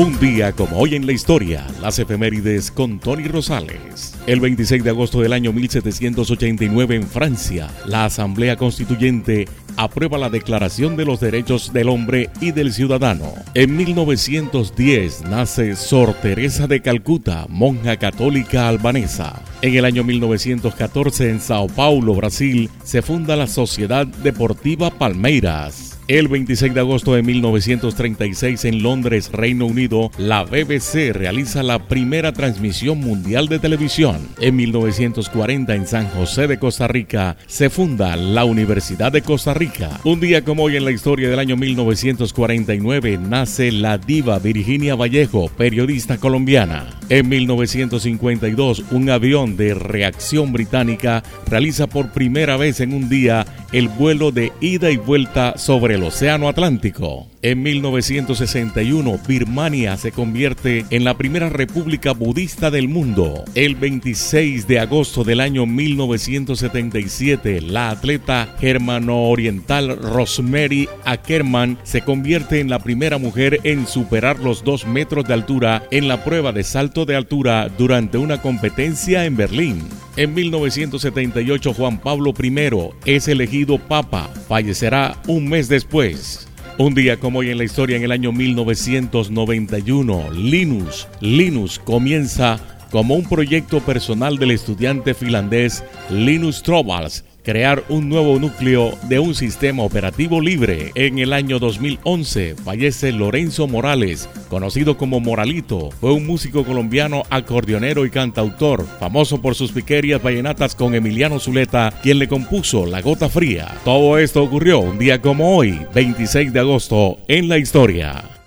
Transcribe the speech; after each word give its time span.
Un 0.00 0.18
día 0.18 0.52
como 0.52 0.78
hoy 0.78 0.94
en 0.94 1.04
la 1.04 1.12
historia, 1.12 1.66
las 1.82 1.98
efemérides 1.98 2.70
con 2.70 3.00
Tony 3.00 3.24
Rosales. 3.24 4.14
El 4.26 4.40
26 4.40 4.82
de 4.82 4.88
agosto 4.88 5.20
del 5.20 5.34
año 5.34 5.52
1789 5.52 6.94
en 6.94 7.06
Francia, 7.06 7.68
la 7.84 8.06
Asamblea 8.06 8.56
Constituyente 8.56 9.46
aprueba 9.76 10.16
la 10.16 10.30
Declaración 10.30 10.96
de 10.96 11.04
los 11.04 11.20
Derechos 11.20 11.74
del 11.74 11.90
Hombre 11.90 12.30
y 12.40 12.52
del 12.52 12.72
Ciudadano. 12.72 13.34
En 13.52 13.76
1910 13.76 15.24
nace 15.28 15.76
Sor 15.76 16.14
Teresa 16.14 16.66
de 16.66 16.80
Calcuta, 16.80 17.44
monja 17.50 17.98
católica 17.98 18.68
albanesa. 18.68 19.42
En 19.62 19.74
el 19.74 19.84
año 19.84 20.04
1914 20.04 21.28
en 21.28 21.40
Sao 21.40 21.66
Paulo, 21.66 22.14
Brasil, 22.14 22.70
se 22.82 23.02
funda 23.02 23.36
la 23.36 23.46
Sociedad 23.46 24.06
Deportiva 24.06 24.90
Palmeiras. 24.90 25.90
El 26.10 26.26
26 26.26 26.74
de 26.74 26.80
agosto 26.80 27.14
de 27.14 27.22
1936 27.22 28.64
en 28.64 28.82
Londres, 28.82 29.30
Reino 29.32 29.66
Unido, 29.66 30.10
la 30.18 30.42
BBC 30.42 31.12
realiza 31.12 31.62
la 31.62 31.86
primera 31.86 32.32
transmisión 32.32 32.98
mundial 32.98 33.46
de 33.46 33.60
televisión. 33.60 34.18
En 34.40 34.56
1940 34.56 35.72
en 35.72 35.86
San 35.86 36.08
José 36.08 36.48
de 36.48 36.58
Costa 36.58 36.88
Rica 36.88 37.36
se 37.46 37.70
funda 37.70 38.16
la 38.16 38.44
Universidad 38.44 39.12
de 39.12 39.22
Costa 39.22 39.54
Rica. 39.54 40.00
Un 40.02 40.18
día 40.18 40.42
como 40.44 40.64
hoy 40.64 40.74
en 40.74 40.84
la 40.84 40.90
historia 40.90 41.30
del 41.30 41.38
año 41.38 41.56
1949 41.56 43.16
nace 43.18 43.70
la 43.70 43.96
diva 43.96 44.40
Virginia 44.40 44.96
Vallejo, 44.96 45.48
periodista 45.56 46.18
colombiana. 46.18 46.86
En 47.08 47.28
1952 47.28 48.82
un 48.90 49.10
avión 49.10 49.49
de 49.56 49.74
reacción 49.74 50.52
británica 50.52 51.22
realiza 51.46 51.86
por 51.86 52.12
primera 52.12 52.56
vez 52.56 52.80
en 52.80 52.92
un 52.92 53.08
día 53.08 53.46
el 53.72 53.88
vuelo 53.88 54.32
de 54.32 54.52
ida 54.60 54.90
y 54.90 54.96
vuelta 54.96 55.56
sobre 55.56 55.94
el 55.94 56.02
Océano 56.02 56.48
Atlántico. 56.48 57.28
En 57.42 57.62
1961, 57.62 59.18
Birmania 59.26 59.96
se 59.96 60.12
convierte 60.12 60.84
en 60.90 61.04
la 61.04 61.16
primera 61.16 61.48
república 61.48 62.12
budista 62.12 62.70
del 62.70 62.88
mundo. 62.88 63.44
El 63.54 63.76
26 63.76 64.66
de 64.66 64.80
agosto 64.80 65.24
del 65.24 65.40
año 65.40 65.64
1977, 65.64 67.62
la 67.62 67.90
atleta 67.90 68.54
germano-oriental 68.60 69.96
Rosemary 69.96 70.88
Ackerman 71.04 71.78
se 71.82 72.02
convierte 72.02 72.60
en 72.60 72.68
la 72.68 72.80
primera 72.80 73.16
mujer 73.18 73.60
en 73.64 73.86
superar 73.86 74.40
los 74.40 74.64
dos 74.64 74.86
metros 74.86 75.24
de 75.26 75.34
altura 75.34 75.84
en 75.90 76.08
la 76.08 76.24
prueba 76.24 76.52
de 76.52 76.64
salto 76.64 77.06
de 77.06 77.16
altura 77.16 77.68
durante 77.78 78.18
una 78.18 78.42
competencia 78.42 79.24
en 79.24 79.36
Berlín. 79.36 79.88
En 80.16 80.34
1978, 80.34 81.72
Juan 81.72 82.00
Pablo 82.00 82.34
I 82.42 82.90
es 83.06 83.28
elegido 83.28 83.78
papa. 83.78 84.28
Fallecerá 84.48 85.16
un 85.28 85.48
mes 85.48 85.68
después. 85.68 86.48
Un 86.78 86.94
día 86.94 87.18
como 87.18 87.40
hoy 87.40 87.50
en 87.50 87.58
la 87.58 87.64
historia, 87.64 87.96
en 87.96 88.02
el 88.02 88.10
año 88.10 88.32
1991, 88.32 90.32
Linus, 90.32 91.06
Linus 91.20 91.78
comienza 91.78 92.58
como 92.90 93.14
un 93.14 93.28
proyecto 93.28 93.80
personal 93.80 94.36
del 94.36 94.50
estudiante 94.50 95.14
finlandés 95.14 95.84
Linus 96.10 96.62
Torvalds 96.62 97.24
crear 97.50 97.82
un 97.88 98.08
nuevo 98.08 98.38
núcleo 98.38 98.96
de 99.08 99.18
un 99.18 99.34
sistema 99.34 99.82
operativo 99.82 100.40
libre. 100.40 100.92
En 100.94 101.18
el 101.18 101.32
año 101.32 101.58
2011 101.58 102.54
fallece 102.54 103.10
Lorenzo 103.10 103.66
Morales, 103.66 104.28
conocido 104.48 104.96
como 104.96 105.18
Moralito. 105.18 105.90
Fue 106.00 106.12
un 106.12 106.28
músico 106.28 106.64
colombiano, 106.64 107.24
acordeonero 107.28 108.06
y 108.06 108.10
cantautor, 108.10 108.86
famoso 109.00 109.42
por 109.42 109.56
sus 109.56 109.72
piquerías 109.72 110.22
vallenatas 110.22 110.76
con 110.76 110.94
Emiliano 110.94 111.40
Zuleta, 111.40 111.92
quien 112.04 112.20
le 112.20 112.28
compuso 112.28 112.86
La 112.86 113.02
Gota 113.02 113.28
Fría. 113.28 113.74
Todo 113.84 114.16
esto 114.18 114.44
ocurrió 114.44 114.78
un 114.78 115.00
día 115.00 115.20
como 115.20 115.56
hoy, 115.56 115.80
26 115.92 116.52
de 116.52 116.60
agosto, 116.60 117.18
en 117.26 117.48
la 117.48 117.58
historia. 117.58 118.39